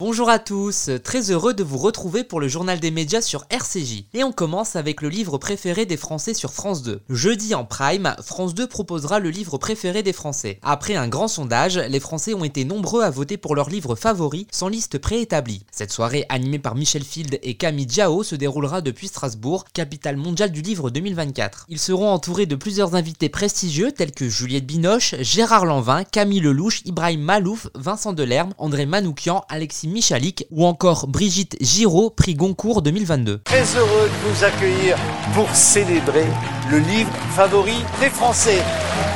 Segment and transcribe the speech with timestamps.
[0.00, 4.04] Bonjour à tous, très heureux de vous retrouver pour le journal des médias sur RCJ.
[4.14, 7.02] Et on commence avec le livre préféré des Français sur France 2.
[7.10, 10.58] Jeudi en prime, France 2 proposera le livre préféré des Français.
[10.62, 14.46] Après un grand sondage, les Français ont été nombreux à voter pour leur livre favori,
[14.50, 15.66] sans liste préétablie.
[15.70, 20.50] Cette soirée animée par Michel Field et Camille Diao se déroulera depuis Strasbourg, capitale mondiale
[20.50, 21.66] du livre 2024.
[21.68, 26.80] Ils seront entourés de plusieurs invités prestigieux tels que Juliette Binoche, Gérard Lanvin, Camille Lelouch,
[26.86, 33.40] Ibrahim Malouf, Vincent Delerme, André Manoukian, Alexis Michalik ou encore Brigitte Giraud, prix Goncourt 2022.
[33.44, 34.96] Très heureux de vous accueillir
[35.34, 36.26] pour célébrer
[36.70, 38.58] le livre favori des Français.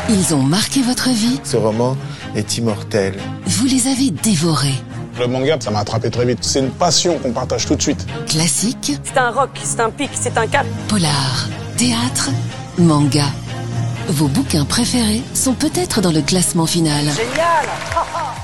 [0.08, 1.96] Ils ont marqué votre vie, Ce roman
[2.34, 3.14] est immortel.
[3.46, 4.74] vous les avez dévorés.
[5.18, 6.40] Le manga, ça m'a attrapé très vite.
[6.42, 8.04] C'est une passion qu'on partage tout de suite.
[8.26, 10.66] Classique, C'est un rock, c'est un pic, c'est un cap.
[10.88, 12.30] polar, théâtre,
[12.78, 13.26] manga.
[14.08, 17.04] Vos bouquins préférés sont peut-être dans le classement final.
[17.04, 17.66] Génial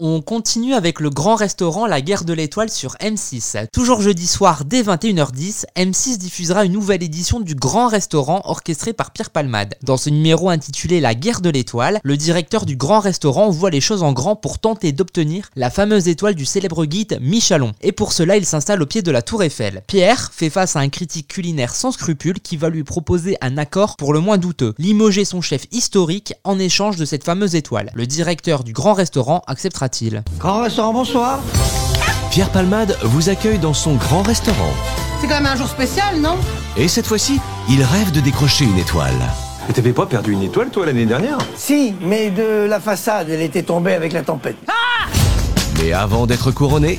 [0.00, 3.66] On continue avec le grand restaurant La Guerre de l'Étoile sur M6.
[3.72, 9.10] Toujours jeudi soir dès 21h10, M6 diffusera une nouvelle édition du grand restaurant orchestré par
[9.10, 9.74] Pierre Palmade.
[9.82, 13.80] Dans ce numéro intitulé La Guerre de l'Étoile, le directeur du grand restaurant voit les
[13.80, 17.72] choses en grand pour tenter d'obtenir la fameuse étoile du célèbre guide Michelon.
[17.80, 19.82] Et pour cela, il s'installe au pied de la Tour Eiffel.
[19.88, 23.96] Pierre fait face à un critique culinaire sans scrupules qui va lui proposer un accord
[23.96, 27.90] pour le moins douteux, limoger son chef historique en échange de cette fameuse étoile.
[27.94, 29.87] Le directeur du grand restaurant acceptera
[30.38, 31.40] Grand restaurant, bonsoir.
[32.30, 34.72] Pierre Palmade vous accueille dans son grand restaurant.
[35.20, 36.36] C'est quand même un jour spécial, non?
[36.76, 39.14] Et cette fois-ci, il rêve de décrocher une étoile.
[39.66, 41.38] Mais t'avais pas perdu une étoile, toi, l'année dernière?
[41.56, 44.56] Si, mais de la façade, elle était tombée avec la tempête.
[45.80, 46.98] Mais avant d'être couronné,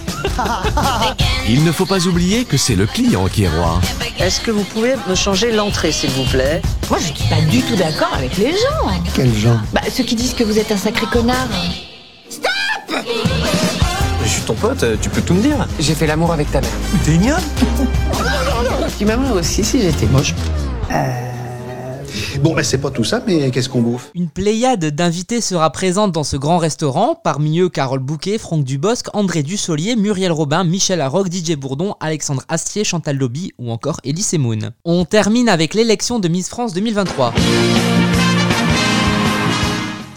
[1.50, 3.80] il ne faut pas oublier que c'est le client qui est roi.
[4.20, 6.62] Est-ce que vous pouvez me changer l'entrée, s'il vous plaît?
[6.90, 8.90] Moi, je suis pas du tout d'accord avec les gens.
[9.16, 11.48] Quel genre Bah, ceux qui disent que vous êtes un sacré connard.
[14.50, 15.68] Ton pote, tu peux tout me dire.
[15.80, 16.72] J'ai fait l'amour avec ta mère.
[17.06, 17.40] T'es ignoble
[18.98, 20.34] Tu m'aimerais aussi si j'étais moche.
[22.42, 24.10] Bon, ben c'est pas tout ça, mais qu'est-ce qu'on bouffe?
[24.16, 29.06] Une pléiade d'invités sera présente dans ce grand restaurant, parmi eux Carole Bouquet, Franck Dubosc,
[29.14, 34.34] André Dussolier, Muriel Robin, Michel Larocque, Didier Bourdon, Alexandre Astier, Chantal Lobby ou encore Elise
[34.34, 34.72] Moon.
[34.84, 37.36] On termine avec l'élection de Miss France 2023.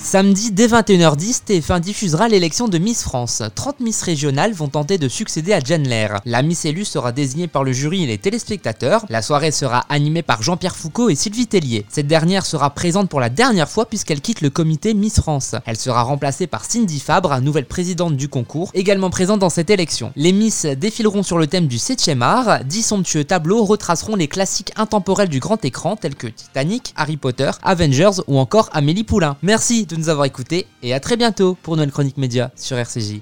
[0.03, 3.41] Samedi dès 21h10, TF1 diffusera l'élection de Miss France.
[3.55, 6.21] 30 Miss régionales vont tenter de succéder à Jeanne Lair.
[6.27, 9.07] La Miss élue sera désignée par le jury et les téléspectateurs.
[9.09, 11.87] La soirée sera animée par Jean-Pierre Foucault et Sylvie Tellier.
[11.89, 15.55] Cette dernière sera présente pour la dernière fois puisqu'elle quitte le comité Miss France.
[15.67, 20.13] Elle sera remplacée par Cindy Fabre, nouvelle présidente du concours, également présente dans cette élection.
[20.17, 22.65] Les Miss défileront sur le thème du 7e art.
[22.65, 27.53] 10 somptueux tableaux retraceront les classiques intemporels du grand écran tels que Titanic, Harry Potter,
[27.63, 29.37] Avengers ou encore Amélie Poulain.
[29.43, 33.21] Merci nous avoir écoutés et à très bientôt pour Noël Chronique Média sur RCJ.